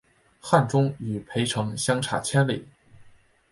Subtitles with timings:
[0.39, 2.67] 汉中与涪城相差千里。